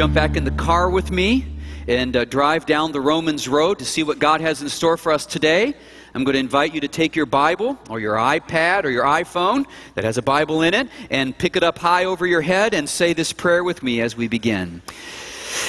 [0.00, 1.44] jump back in the car with me
[1.86, 5.12] and uh, drive down the Romans Road to see what God has in store for
[5.12, 5.74] us today,
[6.14, 9.66] I'm going to invite you to take your Bible or your iPad or your iPhone
[9.96, 12.88] that has a Bible in it and pick it up high over your head and
[12.88, 14.80] say this prayer with me as we begin.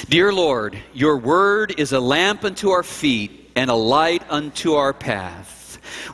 [0.07, 4.93] Dear Lord, your word is a lamp unto our feet and a light unto our
[4.93, 5.60] path.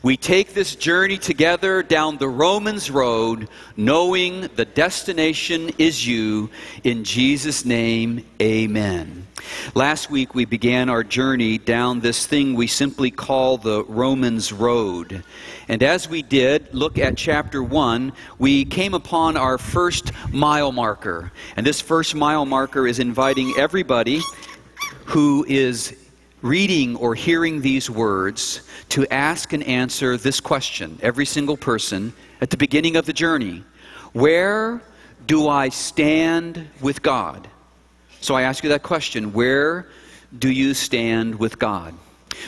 [0.02, 6.50] We take this journey together down the Romans road, knowing the destination is you.
[6.84, 9.26] In Jesus' name, amen.
[9.74, 15.22] Last week, we began our journey down this thing we simply call the Romans road.
[15.68, 21.32] And as we did look at chapter 1, we came upon our first mile marker.
[21.56, 24.20] And this first mile marker is inviting everybody
[25.06, 25.96] who is
[26.42, 32.50] reading or hearing these words to ask and answer this question, every single person, at
[32.50, 33.64] the beginning of the journey
[34.12, 34.80] Where
[35.26, 37.48] do I stand with God?
[38.20, 39.88] So I ask you that question Where
[40.36, 41.94] do you stand with God?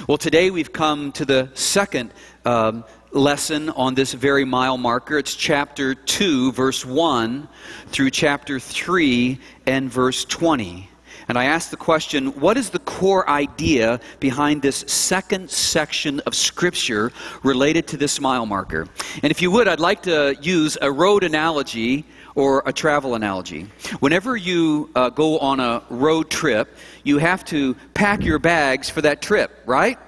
[0.06, 2.12] Well, today we've come to the second
[2.44, 5.18] um, lesson on this very mile marker.
[5.18, 7.48] It's chapter 2, verse 1
[7.88, 10.88] through chapter 3 and verse 20
[11.30, 16.34] and I asked the question what is the core idea behind this second section of
[16.34, 17.12] Scripture
[17.44, 18.88] related to this mile marker?
[19.22, 23.68] And if you would, I'd like to use a road analogy or a travel analogy.
[24.00, 29.00] Whenever you uh, go on a road trip, you have to pack your bags for
[29.02, 30.00] that trip, right?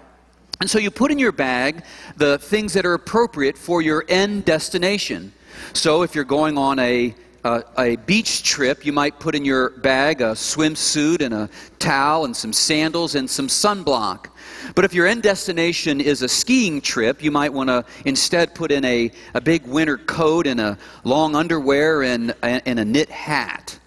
[0.61, 1.85] And so you put in your bag
[2.17, 5.33] the things that are appropriate for your end destination.
[5.73, 7.15] So if you're going on a
[7.45, 12.25] uh, a beach trip, you might put in your bag a swimsuit and a towel
[12.25, 14.27] and some sandals and some sunblock.
[14.75, 18.71] But if your end destination is a skiing trip, you might want to instead put
[18.71, 23.79] in a, a big winter coat and a long underwear and, and a knit hat.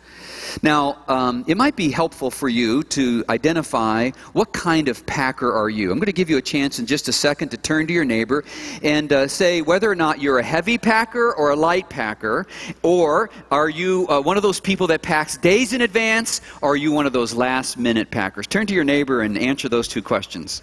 [0.61, 5.69] Now, um, it might be helpful for you to identify what kind of packer are
[5.69, 5.91] you.
[5.91, 8.05] I'm going to give you a chance in just a second to turn to your
[8.05, 8.43] neighbor
[8.83, 12.47] and uh, say whether or not you're a heavy packer or a light packer,
[12.83, 16.75] or are you uh, one of those people that packs days in advance, or are
[16.75, 18.47] you one of those last minute packers?
[18.47, 20.61] Turn to your neighbor and answer those two questions.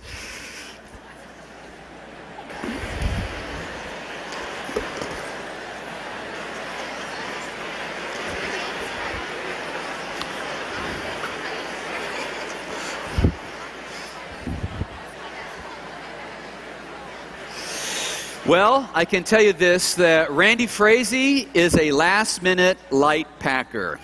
[18.44, 24.00] Well, I can tell you this that Randy Frazee is a last minute light packer,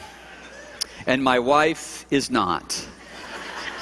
[1.08, 2.86] and my wife is not.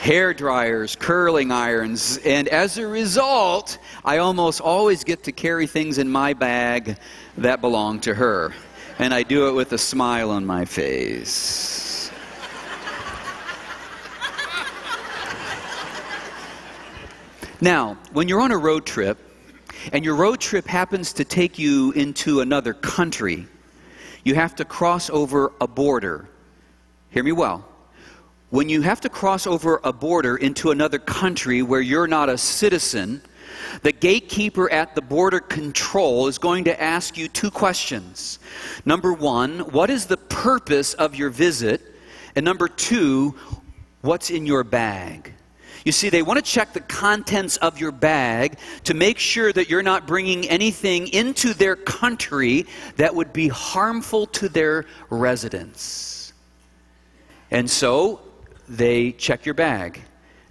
[0.00, 5.98] Hair dryers, curling irons, and as a result, I almost always get to carry things
[5.98, 6.96] in my bag
[7.36, 8.54] that belong to her.
[8.98, 12.10] And I do it with a smile on my face.
[17.60, 19.18] Now, when you're on a road trip,
[19.92, 23.46] and your road trip happens to take you into another country,
[24.24, 26.28] you have to cross over a border.
[27.10, 27.64] Hear me well.
[28.50, 32.38] When you have to cross over a border into another country where you're not a
[32.38, 33.22] citizen,
[33.82, 38.38] the gatekeeper at the border control is going to ask you two questions.
[38.84, 41.80] Number one, what is the purpose of your visit?
[42.34, 43.34] And number two,
[44.02, 45.32] what's in your bag?
[45.86, 49.70] You see, they want to check the contents of your bag to make sure that
[49.70, 52.66] you're not bringing anything into their country
[52.96, 56.32] that would be harmful to their residents.
[57.52, 58.20] And so
[58.68, 60.02] they check your bag.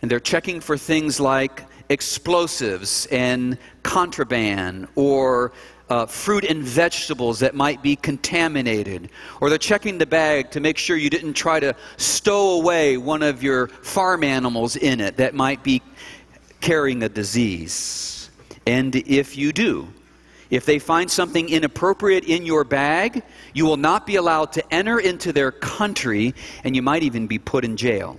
[0.02, 5.52] And they're checking for things like explosives and contraband or
[5.90, 9.10] uh, fruit and vegetables that might be contaminated.
[9.42, 13.24] Or they're checking the bag to make sure you didn't try to stow away one
[13.24, 15.82] of your farm animals in it that might be
[16.62, 18.30] carrying a disease.
[18.66, 19.88] And if you do,
[20.50, 23.24] if they find something inappropriate in your bag,
[23.54, 26.34] you will not be allowed to enter into their country
[26.64, 28.18] and you might even be put in jail.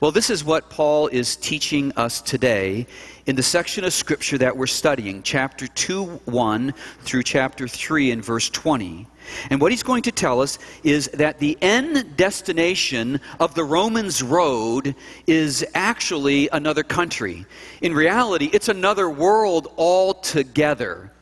[0.00, 2.86] Well, this is what Paul is teaching us today
[3.26, 8.24] in the section of Scripture that we're studying, chapter 2, 1 through chapter 3 and
[8.24, 9.06] verse 20.
[9.50, 14.22] And what he's going to tell us is that the end destination of the Romans
[14.22, 14.94] road
[15.26, 17.44] is actually another country.
[17.82, 21.12] In reality, it's another world altogether.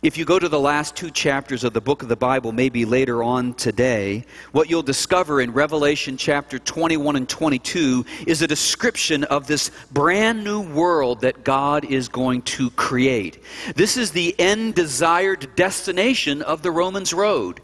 [0.00, 2.84] If you go to the last two chapters of the book of the Bible, maybe
[2.84, 9.24] later on today, what you'll discover in Revelation chapter 21 and 22 is a description
[9.24, 13.42] of this brand new world that God is going to create.
[13.74, 17.60] This is the end desired destination of the Romans Road.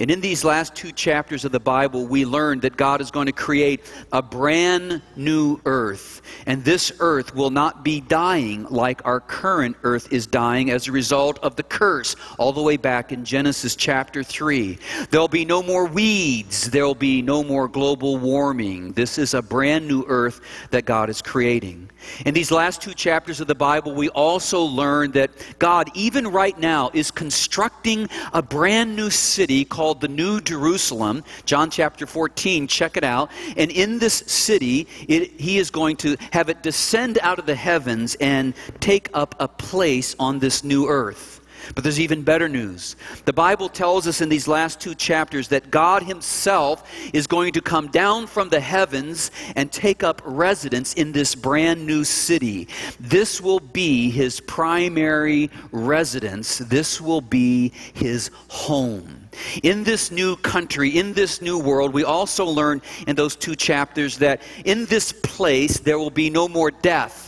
[0.00, 3.26] And in these last two chapters of the Bible, we learn that God is going
[3.26, 3.80] to create
[4.12, 6.20] a brand new earth.
[6.46, 10.92] And this earth will not be dying like our current earth is dying as a
[10.92, 14.78] result of the curse, all the way back in Genesis chapter 3.
[15.10, 18.92] There'll be no more weeds, there'll be no more global warming.
[18.92, 20.40] This is a brand new earth
[20.70, 21.90] that God is creating.
[22.24, 26.58] In these last two chapters of the Bible, we also learn that God, even right
[26.58, 31.24] now, is constructing a brand new city called the New Jerusalem.
[31.44, 33.30] John chapter 14, check it out.
[33.58, 37.54] And in this city, it, He is going to have it descend out of the
[37.54, 41.42] heavens and take up a place on this new earth.
[41.74, 42.96] But there's even better news.
[43.24, 47.60] The Bible tells us in these last two chapters that God Himself is going to
[47.60, 52.68] come down from the heavens and take up residence in this brand new city.
[53.00, 59.28] This will be His primary residence, this will be His home.
[59.62, 64.16] In this new country, in this new world, we also learn in those two chapters
[64.18, 67.25] that in this place there will be no more death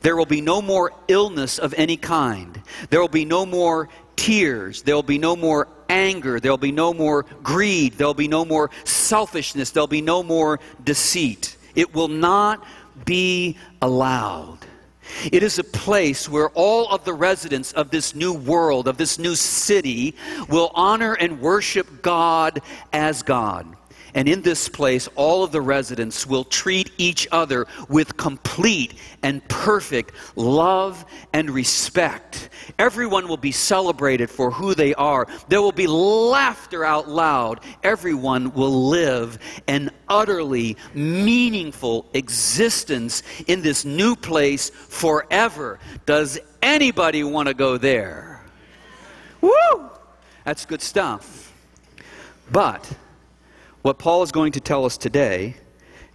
[0.00, 2.60] there will be no more illness of any kind.
[2.90, 4.82] There will be no more tears.
[4.82, 6.40] There will be no more anger.
[6.40, 7.94] There will be no more greed.
[7.94, 9.70] There will be no more selfishness.
[9.70, 11.56] There will be no more deceit.
[11.74, 12.64] It will not
[13.04, 14.58] be allowed.
[15.30, 19.18] It is a place where all of the residents of this new world, of this
[19.18, 20.14] new city,
[20.48, 22.62] will honor and worship God
[22.92, 23.76] as God.
[24.14, 29.46] And in this place, all of the residents will treat each other with complete and
[29.48, 32.48] perfect love and respect.
[32.78, 35.26] Everyone will be celebrated for who they are.
[35.48, 37.60] There will be laughter out loud.
[37.82, 45.80] Everyone will live an utterly meaningful existence in this new place forever.
[46.06, 48.44] Does anybody want to go there?
[49.40, 49.90] Woo!
[50.44, 51.52] That's good stuff.
[52.52, 52.90] But
[53.84, 55.54] what Paul is going to tell us today,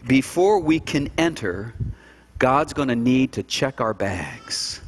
[0.07, 1.75] before we can enter,
[2.39, 4.81] God's going to need to check our bags.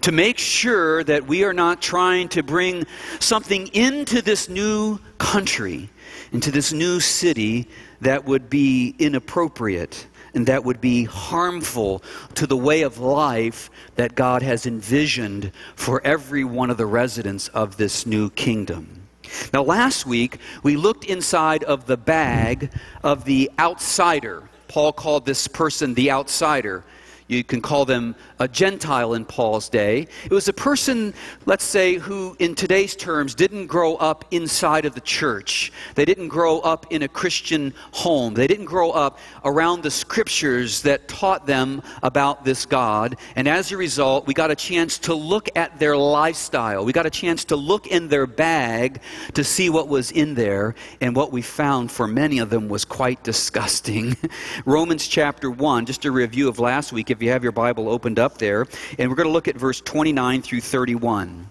[0.00, 2.86] To make sure that we are not trying to bring
[3.20, 5.90] something into this new country,
[6.32, 7.68] into this new city
[8.00, 12.02] that would be inappropriate and that would be harmful
[12.36, 17.48] to the way of life that God has envisioned for every one of the residents
[17.48, 19.03] of this new kingdom.
[19.52, 22.70] Now, last week, we looked inside of the bag
[23.02, 24.48] of the outsider.
[24.68, 26.84] Paul called this person the outsider.
[27.26, 30.06] You can call them a Gentile in Paul's day.
[30.24, 31.14] It was a person,
[31.46, 35.72] let's say, who in today's terms didn't grow up inside of the church.
[35.94, 38.34] They didn't grow up in a Christian home.
[38.34, 43.16] They didn't grow up around the scriptures that taught them about this God.
[43.36, 46.84] And as a result, we got a chance to look at their lifestyle.
[46.84, 49.00] We got a chance to look in their bag
[49.32, 50.74] to see what was in there.
[51.00, 54.14] And what we found for many of them was quite disgusting.
[54.66, 58.18] Romans chapter 1, just a review of last week, if you have your Bible opened
[58.18, 58.66] up there.
[58.98, 61.48] And we're going to look at verse 29 through 31.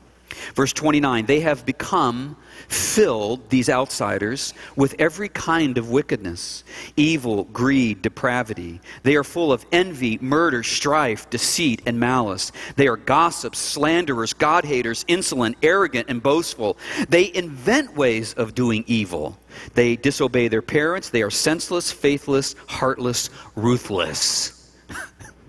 [0.56, 2.36] Verse 29 They have become
[2.68, 6.64] filled, these outsiders, with every kind of wickedness,
[6.96, 8.82] evil, greed, depravity.
[9.04, 12.52] They are full of envy, murder, strife, deceit, and malice.
[12.76, 16.78] They are gossips, slanderers, God haters, insolent, arrogant, and boastful.
[17.10, 19.38] They invent ways of doing evil.
[19.74, 21.10] They disobey their parents.
[21.10, 24.63] They are senseless, faithless, heartless, ruthless.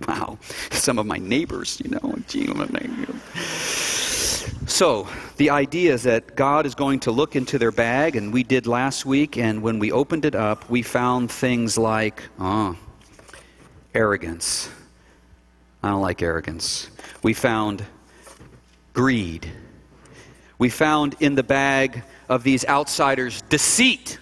[0.07, 0.39] Wow,
[0.71, 2.01] some of my neighbors, you know.
[4.67, 5.07] So,
[5.37, 8.67] the idea is that God is going to look into their bag, and we did
[8.67, 12.75] last week, and when we opened it up, we found things like, oh,
[13.95, 14.71] arrogance.
[15.83, 16.89] I don't like arrogance.
[17.23, 17.85] We found
[18.95, 19.51] greed.
[20.59, 24.19] We found in the bag of these outsiders deceit.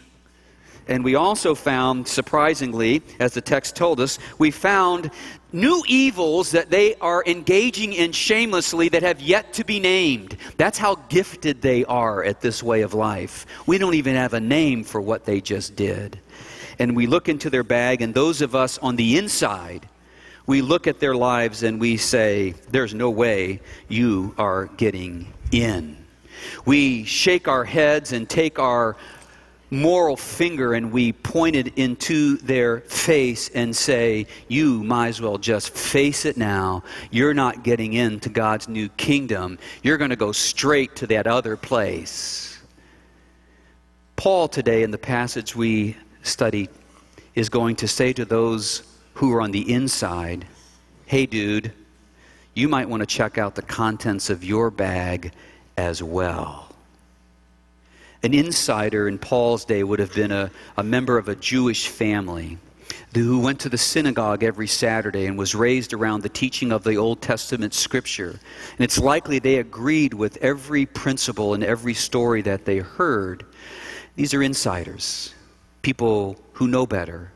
[0.88, 5.10] And we also found, surprisingly, as the text told us, we found
[5.52, 10.36] new evils that they are engaging in shamelessly that have yet to be named.
[10.56, 13.46] That's how gifted they are at this way of life.
[13.66, 16.18] We don't even have a name for what they just did.
[16.78, 19.88] And we look into their bag, and those of us on the inside,
[20.46, 25.96] we look at their lives and we say, There's no way you are getting in.
[26.64, 28.96] We shake our heads and take our
[29.72, 35.38] moral finger and we point it into their face and say, You might as well
[35.38, 36.84] just face it now.
[37.10, 39.58] You're not getting into God's new kingdom.
[39.82, 42.60] You're going to go straight to that other place.
[44.16, 46.68] Paul, today, in the passage we study,
[47.34, 48.82] is going to say to those
[49.14, 50.46] who are on the inside,
[51.06, 51.72] Hey, dude,
[52.54, 55.32] you might want to check out the contents of your bag
[55.78, 56.71] as well.
[58.24, 62.58] An insider in Paul's day would have been a, a member of a Jewish family
[63.14, 66.96] who went to the synagogue every Saturday and was raised around the teaching of the
[66.96, 68.30] Old Testament scripture.
[68.30, 73.44] And it's likely they agreed with every principle and every story that they heard.
[74.14, 75.34] These are insiders,
[75.82, 77.32] people who know better,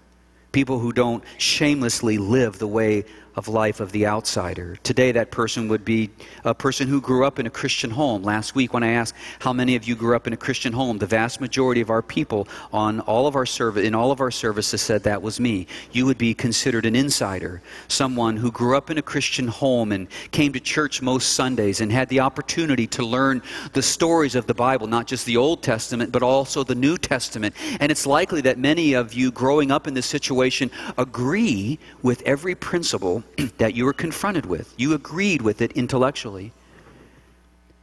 [0.53, 3.05] people who don't shamelessly live the way
[3.37, 4.77] of life of the outsider.
[4.83, 6.11] Today, that person would be
[6.45, 8.23] a person who grew up in a Christian home.
[8.23, 10.97] Last week, when I asked how many of you grew up in a Christian home,
[10.99, 14.31] the vast majority of our people on all of our service in all of our
[14.31, 15.67] services said that was me.
[15.93, 20.09] You would be considered an insider, someone who grew up in a Christian home and
[20.31, 23.43] came to church most Sundays and had the opportunity to learn
[23.75, 27.55] the stories of the Bible, not just the Old Testament, but also the New Testament.
[27.81, 32.55] And it's likely that many of you growing up in this situation agree with every
[32.55, 33.23] principle
[33.59, 34.75] that you were confronted with.
[34.77, 36.53] You agreed with it intellectually.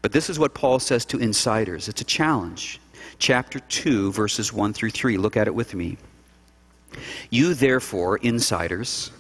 [0.02, 2.80] But this is what Paul says to insiders it's a challenge.
[3.20, 5.18] Chapter 2, verses 1 through 3.
[5.18, 5.98] Look at it with me.
[7.30, 9.12] You, therefore, insiders,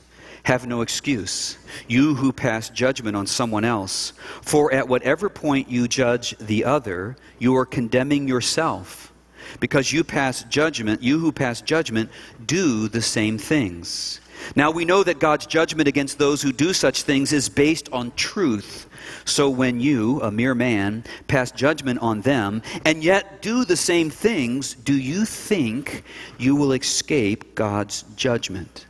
[0.44, 4.12] have no excuse, you who pass judgment on someone else.
[4.42, 9.12] For at whatever point you judge the other, you are condemning yourself.
[9.60, 12.10] Because you pass judgment, you who pass judgment
[12.46, 14.20] do the same things.
[14.56, 18.12] Now we know that God's judgment against those who do such things is based on
[18.16, 18.90] truth.
[19.26, 24.10] So when you, a mere man, pass judgment on them and yet do the same
[24.10, 26.04] things, do you think
[26.38, 28.88] you will escape God's judgment?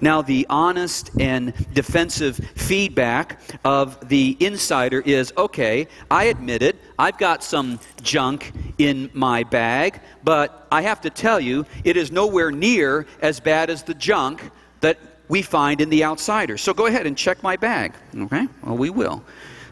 [0.00, 7.18] Now, the honest and defensive feedback of the insider is okay, I admit it, I've
[7.18, 12.50] got some junk in my bag, but I have to tell you, it is nowhere
[12.50, 14.50] near as bad as the junk
[14.84, 14.98] that
[15.28, 16.58] we find in the outsider.
[16.58, 17.94] So go ahead and check my bag.
[18.14, 18.46] Okay?
[18.62, 19.24] Well, we will.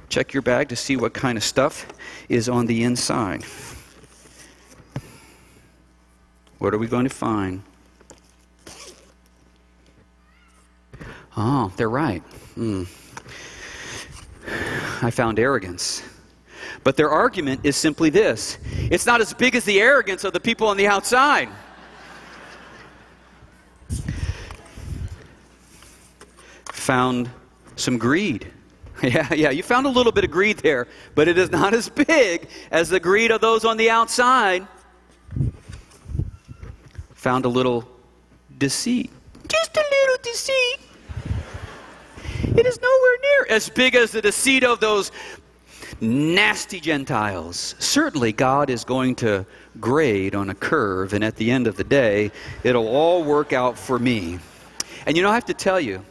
[0.09, 1.87] Check your bag to see what kind of stuff
[2.31, 3.45] is on the inside.
[6.59, 7.63] What are we going to find?
[11.37, 12.23] Oh, they're right.
[12.57, 12.87] Mm.
[15.03, 16.03] I found arrogance.
[16.85, 18.59] But their argument is simply this
[18.91, 21.51] it's not as big as the arrogance of the people on the outside.
[26.83, 27.31] Found
[27.77, 28.47] some greed.
[29.03, 30.87] Yeah, yeah, you found a little bit of greed there,
[31.17, 34.65] but it is not as big as the greed of those on the outside.
[37.15, 37.89] Found a little
[38.59, 39.11] deceit.
[39.49, 40.79] Just a little deceit.
[42.57, 45.11] It is nowhere near as big as the deceit of those
[46.01, 47.75] nasty Gentiles.
[47.81, 49.45] Certainly, God is going to
[49.81, 52.31] grade on a curve, and at the end of the day,
[52.63, 54.39] it'll all work out for me.
[55.07, 56.05] And you know, I have to tell you,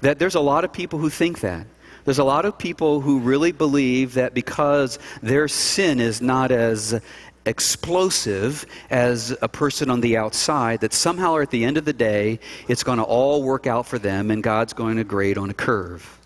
[0.00, 1.66] that there's a lot of people who think that.
[2.04, 7.00] There's a lot of people who really believe that because their sin is not as
[7.46, 11.92] explosive as a person on the outside, that somehow or at the end of the
[11.92, 15.50] day, it's going to all work out for them and God's going to grade on
[15.50, 16.18] a curve.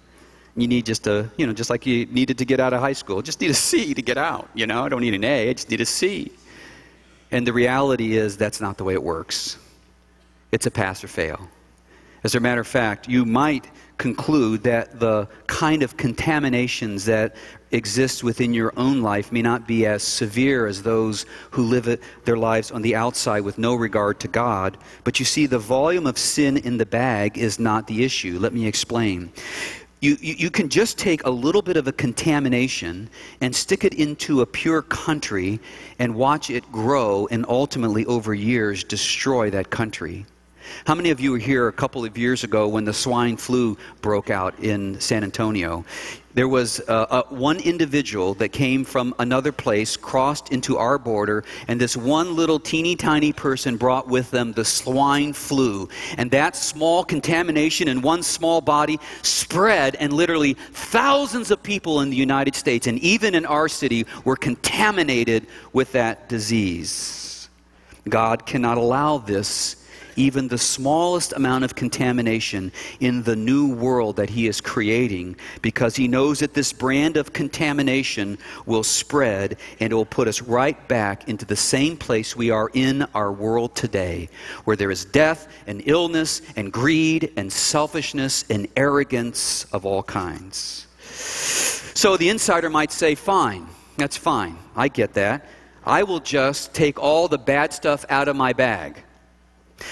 [0.56, 2.92] You need just a, you know, just like you needed to get out of high
[2.92, 4.48] school, just need a C to get out.
[4.54, 6.32] You know, I don't need an A, I just need a C.
[7.30, 9.58] And the reality is that's not the way it works.
[10.50, 11.48] It's a pass or fail.
[12.24, 17.34] As a matter of fact, you might conclude that the kind of contaminations that
[17.72, 22.36] exist within your own life may not be as severe as those who live their
[22.36, 24.78] lives on the outside with no regard to God.
[25.04, 28.38] But you see, the volume of sin in the bag is not the issue.
[28.38, 29.32] Let me explain.
[30.00, 33.10] You, you, you, can just take a little bit of a contamination
[33.40, 35.58] and stick it into a pure country
[35.98, 40.24] and watch it grow and ultimately, over years, destroy that country.
[40.86, 43.76] How many of you were here a couple of years ago when the swine flu
[44.00, 45.84] broke out in San Antonio?
[46.34, 51.42] There was uh, uh, one individual that came from another place, crossed into our border,
[51.66, 55.88] and this one little teeny tiny person brought with them the swine flu.
[56.16, 62.10] And that small contamination in one small body spread, and literally thousands of people in
[62.10, 67.48] the United States and even in our city were contaminated with that disease.
[68.08, 69.77] God cannot allow this
[70.18, 75.96] even the smallest amount of contamination in the new world that He is creating because
[75.96, 80.88] He knows that this brand of contamination will spread and it will put us right
[80.88, 84.28] back into the same place we are in our world today,
[84.64, 90.86] where there is death and illness and greed and selfishness and arrogance of all kinds.
[91.94, 94.58] So the insider might say, Fine, that's fine.
[94.76, 95.46] I get that.
[95.84, 99.02] I will just take all the bad stuff out of my bag.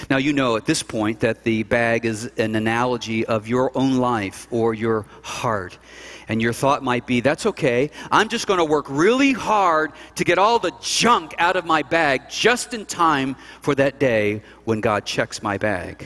[0.09, 3.97] Now, you know at this point that the bag is an analogy of your own
[3.97, 5.77] life or your heart.
[6.27, 7.89] And your thought might be, that's okay.
[8.11, 11.83] I'm just going to work really hard to get all the junk out of my
[11.83, 16.05] bag just in time for that day when God checks my bag.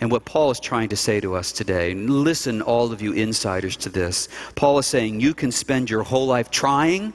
[0.00, 3.76] And what Paul is trying to say to us today, listen, all of you insiders,
[3.78, 4.28] to this.
[4.54, 7.14] Paul is saying you can spend your whole life trying,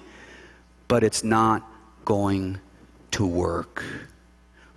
[0.88, 1.70] but it's not
[2.04, 2.60] going
[3.12, 3.84] to work.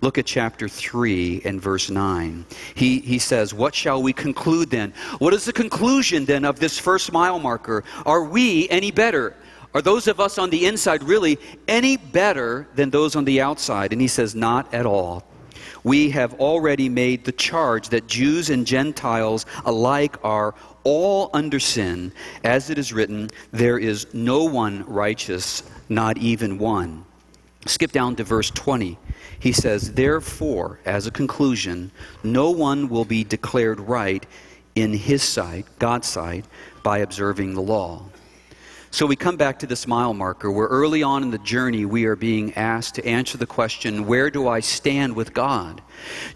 [0.03, 2.45] Look at chapter 3 and verse 9.
[2.75, 4.93] He, he says, What shall we conclude then?
[5.19, 7.85] What is the conclusion then of this first mile marker?
[8.05, 9.33] Are we any better?
[9.73, 13.93] Are those of us on the inside really any better than those on the outside?
[13.93, 15.23] And he says, Not at all.
[15.85, 22.11] We have already made the charge that Jews and Gentiles alike are all under sin.
[22.43, 27.05] As it is written, There is no one righteous, not even one.
[27.65, 28.97] Skip down to verse 20.
[29.43, 31.91] He says, Therefore, as a conclusion,
[32.23, 34.25] no one will be declared right
[34.73, 36.45] in his sight, God's sight,
[36.81, 38.03] by observing the law.
[38.89, 42.05] So we come back to this mile marker where early on in the journey we
[42.05, 45.81] are being asked to answer the question where do I stand with God?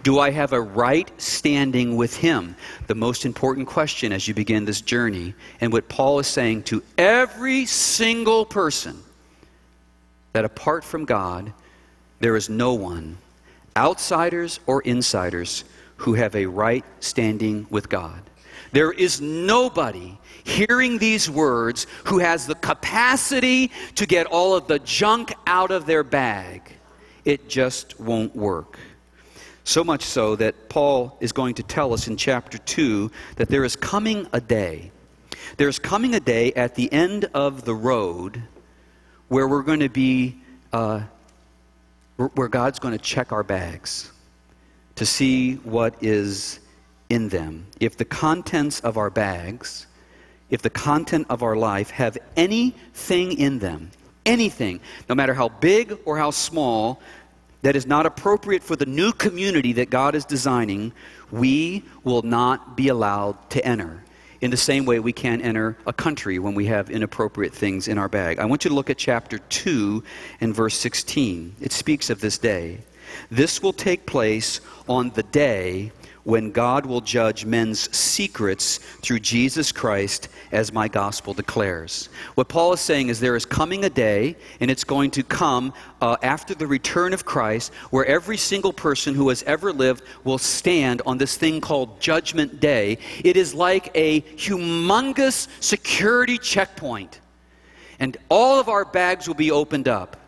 [0.04, 2.58] Do I have a right standing with Him?
[2.88, 5.34] The most important question as you begin this journey.
[5.62, 9.02] And what Paul is saying to every single person
[10.34, 11.54] that apart from God,
[12.20, 13.18] there is no one,
[13.76, 15.64] outsiders or insiders,
[15.98, 18.22] who have a right standing with God.
[18.72, 24.80] There is nobody hearing these words who has the capacity to get all of the
[24.80, 26.62] junk out of their bag.
[27.26, 28.78] It just won't work.
[29.64, 33.66] So much so that Paul is going to tell us in chapter 2 that there
[33.66, 34.92] is coming a day.
[35.58, 38.42] There's coming a day at the end of the road
[39.28, 40.38] where we're going to be,
[40.72, 41.02] uh,
[42.18, 44.12] where God's going to check our bags
[44.96, 46.60] to see what is
[47.10, 47.66] in them.
[47.80, 49.88] If the contents of our bags,
[50.50, 53.92] if the content of our life have anything in them,
[54.26, 57.00] anything, no matter how big or how small,
[57.62, 60.92] that is not appropriate for the new community that God is designing,
[61.32, 64.04] we will not be allowed to enter
[64.42, 67.98] in the same way we can't enter a country when we have inappropriate things in
[67.98, 68.40] our bag.
[68.40, 70.04] I want you to look at chapter 2
[70.42, 71.56] and verse 16.
[71.62, 72.80] It speaks of this day.
[73.32, 75.92] This will take place on the day
[76.28, 82.10] when God will judge men's secrets through Jesus Christ, as my gospel declares.
[82.36, 85.72] What Paul is saying is there is coming a day, and it's going to come
[86.02, 90.38] uh, after the return of Christ, where every single person who has ever lived will
[90.38, 92.98] stand on this thing called Judgment Day.
[93.24, 97.22] It is like a humongous security checkpoint,
[98.00, 100.27] and all of our bags will be opened up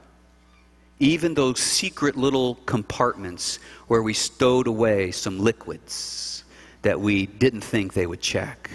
[1.00, 6.44] even those secret little compartments where we stowed away some liquids
[6.82, 8.70] that we didn't think they would check.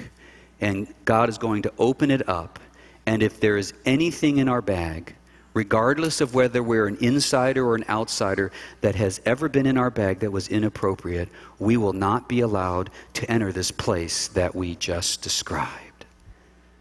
[0.60, 2.58] And God is going to open it up,
[3.06, 5.14] and if there is anything in our bag,
[5.52, 9.90] regardless of whether we're an insider or an outsider that has ever been in our
[9.90, 14.74] bag that was inappropriate, we will not be allowed to enter this place that we
[14.76, 16.06] just described.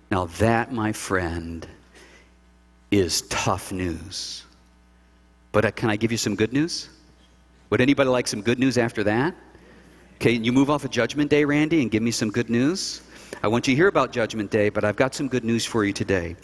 [0.10, 1.67] Now, that, my friend,
[2.91, 4.43] is tough news.
[5.54, 6.89] But uh, can I give you some good news?
[7.70, 9.34] Would anybody like some good news after that?
[10.16, 13.02] Okay, you move off of Judgment Day, Randy, and give me some good news.
[13.42, 15.86] I want you to hear about Judgment Day, but I've got some good news for
[15.86, 16.36] you today.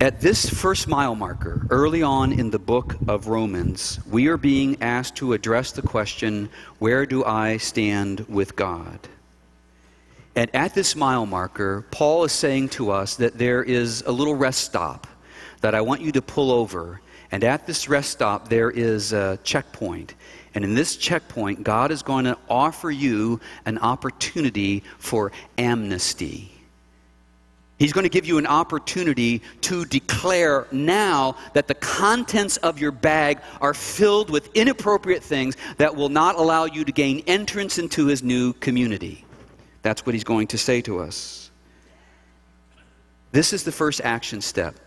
[0.00, 4.80] At this first mile marker, early on in the book of Romans, we are being
[4.82, 8.98] asked to address the question where do I stand with God?
[10.36, 14.34] And at this mile marker, Paul is saying to us that there is a little
[14.34, 15.06] rest stop
[15.64, 17.00] that I want you to pull over.
[17.32, 20.14] And at this rest stop, there is a checkpoint.
[20.54, 26.52] And in this checkpoint, God is going to offer you an opportunity for amnesty.
[27.78, 32.92] He's going to give you an opportunity to declare now that the contents of your
[32.92, 38.04] bag are filled with inappropriate things that will not allow you to gain entrance into
[38.04, 39.24] his new community.
[39.80, 41.50] That's what he's going to say to us.
[43.32, 44.78] This is the first action step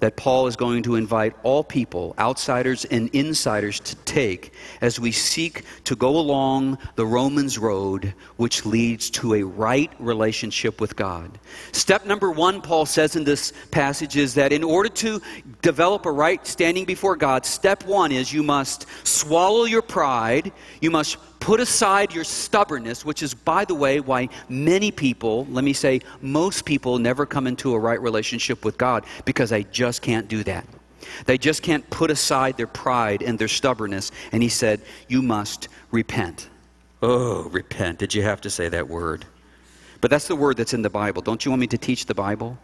[0.00, 5.12] that Paul is going to invite all people, outsiders and insiders, to take as we
[5.12, 11.38] seek to go along the Romans road, which leads to a right relationship with God.
[11.72, 15.20] Step number one, Paul says in this passage, is that in order to
[15.62, 20.90] develop a right standing before God, step one is you must swallow your pride, you
[20.90, 25.72] must Put aside your stubbornness, which is, by the way, why many people, let me
[25.72, 30.28] say, most people never come into a right relationship with God because they just can't
[30.28, 30.66] do that.
[31.24, 34.12] They just can't put aside their pride and their stubbornness.
[34.32, 36.48] And he said, You must repent.
[37.02, 37.98] Oh, repent.
[37.98, 39.24] Did you have to say that word?
[40.02, 41.22] But that's the word that's in the Bible.
[41.22, 42.58] Don't you want me to teach the Bible?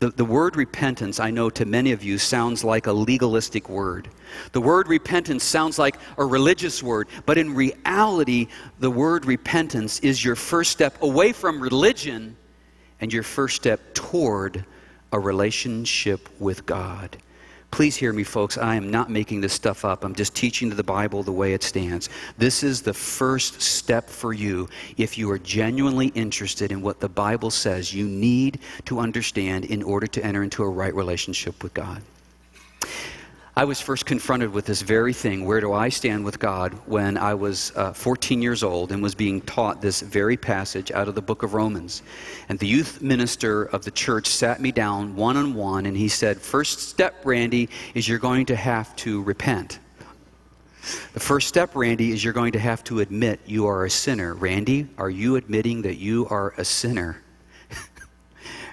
[0.00, 4.08] The, the word repentance, I know to many of you, sounds like a legalistic word.
[4.52, 8.46] The word repentance sounds like a religious word, but in reality,
[8.78, 12.36] the word repentance is your first step away from religion
[13.00, 14.64] and your first step toward
[15.12, 17.16] a relationship with God.
[17.70, 18.58] Please hear me, folks.
[18.58, 20.02] I am not making this stuff up.
[20.02, 22.08] I'm just teaching the Bible the way it stands.
[22.36, 27.08] This is the first step for you if you are genuinely interested in what the
[27.08, 31.74] Bible says you need to understand in order to enter into a right relationship with
[31.74, 32.02] God.
[33.58, 37.18] I was first confronted with this very thing where do I stand with God when
[37.18, 41.16] I was uh, 14 years old and was being taught this very passage out of
[41.16, 42.04] the book of Romans.
[42.48, 46.06] And the youth minister of the church sat me down one on one and he
[46.06, 49.80] said, First step, Randy, is you're going to have to repent.
[51.14, 54.34] The first step, Randy, is you're going to have to admit you are a sinner.
[54.34, 57.24] Randy, are you admitting that you are a sinner?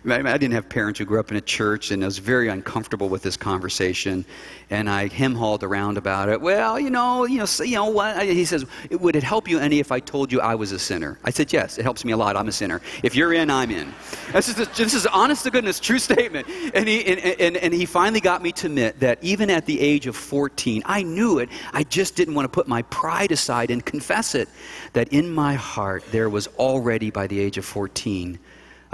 [0.07, 3.09] I didn't have parents who grew up in a church, and I was very uncomfortable
[3.09, 4.25] with this conversation.
[4.69, 6.41] And I him hauled around about it.
[6.41, 8.23] Well, you know, you know, so, you know what?
[8.23, 11.19] He says, "Would it help you any if I told you I was a sinner?"
[11.23, 12.35] I said, "Yes, it helps me a lot.
[12.35, 12.81] I'm a sinner.
[13.03, 13.93] If you're in, I'm in."
[14.33, 16.47] This is, this is honest to goodness, true statement.
[16.73, 19.79] And he and, and, and he finally got me to admit that even at the
[19.79, 21.49] age of 14, I knew it.
[21.73, 24.49] I just didn't want to put my pride aside and confess it.
[24.93, 28.39] That in my heart there was already by the age of 14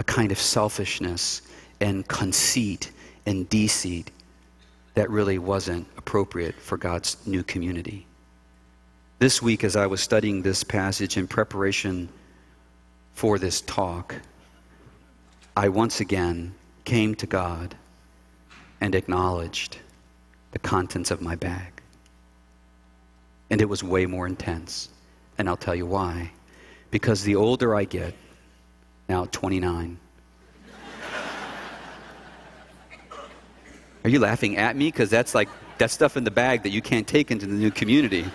[0.01, 1.43] a kind of selfishness
[1.79, 2.91] and conceit
[3.27, 4.09] and deceit
[4.95, 8.07] that really wasn't appropriate for God's new community.
[9.19, 12.09] This week, as I was studying this passage in preparation
[13.13, 14.15] for this talk,
[15.55, 17.75] I once again came to God
[18.81, 19.77] and acknowledged
[20.51, 21.79] the contents of my bag.
[23.51, 24.89] And it was way more intense.
[25.37, 26.31] And I'll tell you why.
[26.89, 28.15] Because the older I get,
[29.11, 29.99] now 29.
[34.03, 34.87] Are you laughing at me?
[34.87, 37.71] Because that's like, that stuff in the bag that you can't take into the new
[37.71, 38.25] community.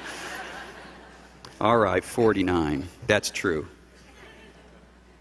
[1.62, 2.86] All right, 49.
[3.06, 3.66] That's true.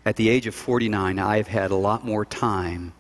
[0.06, 2.92] At the age of 49, I've had a lot more time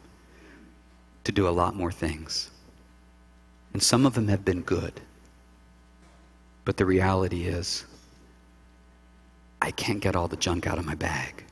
[1.26, 2.50] to do a lot more things.
[3.74, 4.94] And some of them have been good.
[6.64, 7.84] But the reality is,
[9.62, 11.45] I can't get all the junk out of my bag.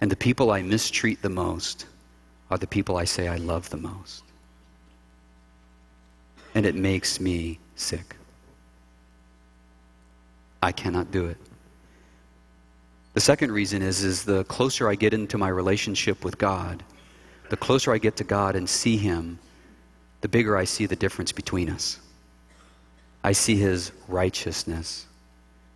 [0.00, 1.86] And the people I mistreat the most
[2.50, 4.22] are the people I say I love the most.
[6.54, 8.16] And it makes me sick.
[10.62, 11.36] I cannot do it.
[13.14, 16.82] The second reason is, is the closer I get into my relationship with God,
[17.48, 19.38] the closer I get to God and see Him,
[20.20, 21.98] the bigger I see the difference between us.
[23.24, 25.06] I see His righteousness.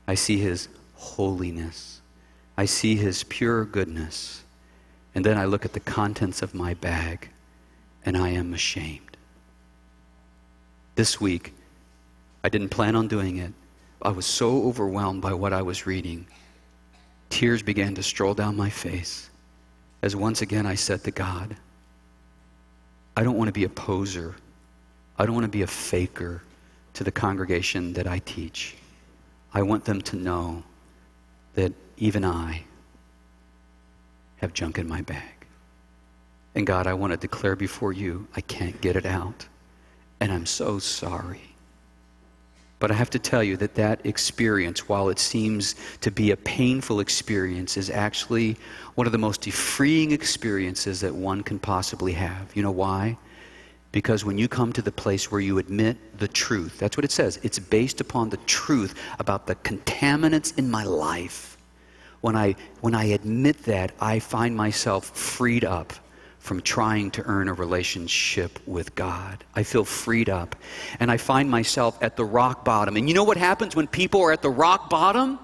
[0.07, 2.00] I see His holiness.
[2.61, 4.45] I see his pure goodness,
[5.15, 7.31] and then I look at the contents of my bag,
[8.05, 9.17] and I am ashamed.
[10.95, 11.55] This week,
[12.45, 13.55] I didn't plan on doing it.
[14.03, 16.27] I was so overwhelmed by what I was reading.
[17.31, 19.31] Tears began to stroll down my face
[20.03, 21.57] as once again I said to God,
[23.17, 24.37] I don't want to be a poser.
[25.19, 26.43] I don't want to be a faker
[26.93, 28.77] to the congregation that I teach.
[29.55, 30.63] I want them to know
[31.55, 32.65] that even I
[34.39, 35.47] have junk in my bag.
[36.55, 39.47] And God, I want to declare before you, I can't get it out.
[40.21, 41.43] And I'm so sorry.
[42.81, 46.37] But I have to tell you that that experience, while it seems to be a
[46.37, 48.57] painful experience, is actually
[48.95, 52.51] one of the most freeing experiences that one can possibly have.
[52.57, 53.19] You know why?
[53.93, 57.11] Because when you come to the place where you admit the truth, that's what it
[57.11, 57.41] says.
[57.43, 61.51] It's based upon the truth about the contaminants in my life
[62.21, 65.93] when I, when I admit that, I find myself freed up
[66.39, 69.45] from trying to earn a relationship with God.
[69.55, 70.57] I feel freed up.
[70.99, 72.97] And I find myself at the rock bottom.
[72.97, 75.39] And you know what happens when people are at the rock bottom?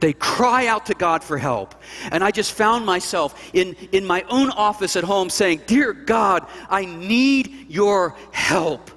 [0.00, 1.74] They cry out to God for help.
[2.10, 6.46] And I just found myself in, in my own office at home saying, Dear God,
[6.68, 8.90] I need your help.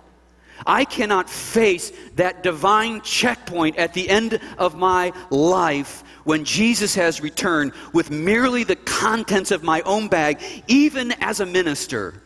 [0.66, 7.22] I cannot face that divine checkpoint at the end of my life when Jesus has
[7.22, 12.22] returned with merely the contents of my own bag, even as a minister.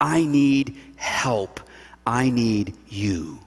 [0.00, 1.60] I need help.
[2.06, 3.38] I need you.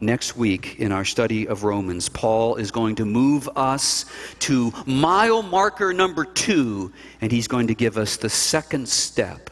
[0.00, 4.04] Next week, in our study of Romans, Paul is going to move us
[4.40, 9.48] to mile marker number two, and he's going to give us the second step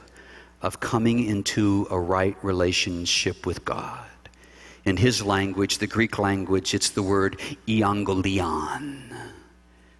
[0.61, 4.05] of coming into a right relationship with God.
[4.85, 9.17] In his language, the Greek language, it's the word euangelion,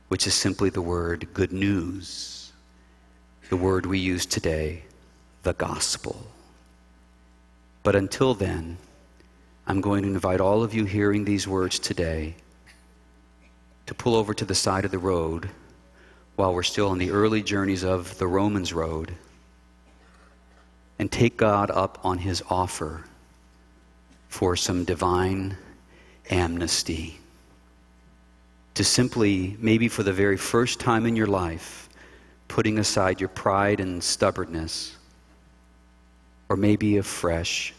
[0.09, 2.53] which is simply the word good news,
[3.49, 4.83] the word we use today,
[5.43, 6.27] the gospel.
[7.83, 8.77] But until then,
[9.67, 12.35] I'm going to invite all of you hearing these words today
[13.87, 15.49] to pull over to the side of the road
[16.37, 19.15] while we're still on the early journeys of the Romans road
[20.99, 23.05] and take God up on his offer
[24.29, 25.57] for some divine
[26.29, 27.19] amnesty.
[28.75, 31.89] To simply, maybe for the very first time in your life,
[32.49, 34.97] putting aside your pride and stubbornness,
[36.51, 37.73] or maybe afresh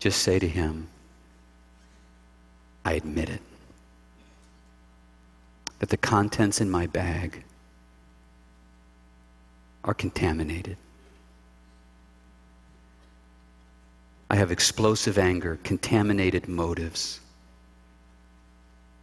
[0.00, 0.88] just say to him,
[2.84, 3.42] I admit it.
[5.78, 7.44] That the contents in my bag
[9.84, 10.76] are contaminated.
[14.30, 17.20] I have explosive anger, contaminated motives.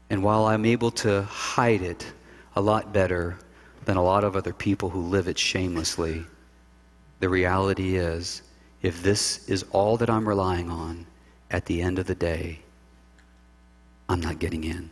[0.10, 2.06] And while I'm able to hide it
[2.56, 3.38] a lot better
[3.86, 6.26] than a lot of other people who live it shamelessly,
[7.20, 8.42] the reality is
[8.82, 11.06] if this is all that I'm relying on
[11.50, 12.60] at the end of the day,
[14.10, 14.90] I'm not getting in.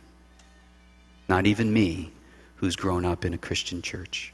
[1.28, 2.12] Not even me,
[2.56, 4.32] who's grown up in a Christian church.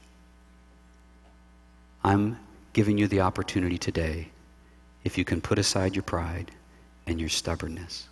[2.03, 2.39] I'm
[2.73, 4.29] giving you the opportunity today,
[5.03, 6.51] if you can put aside your pride
[7.05, 8.07] and your stubbornness,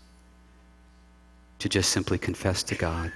[1.59, 3.11] to just simply confess to God.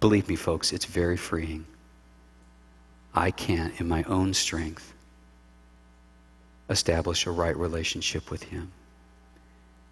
[0.00, 1.64] Believe me, folks, it's very freeing.
[3.14, 4.94] I can't, in my own strength,
[6.68, 8.70] establish a right relationship with Him.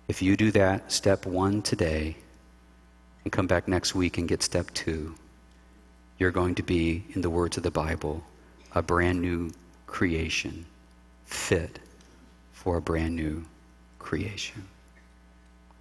[0.09, 2.17] If you do that, step one today,
[3.25, 5.15] and come back next week and get step two,
[6.19, 8.23] you're going to be, in the words of the Bible,
[8.75, 9.51] a brand new
[9.87, 10.65] creation,
[11.25, 11.79] fit
[12.53, 13.45] for a brand new
[13.99, 14.67] creation.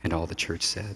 [0.04, 0.96] And all the church said.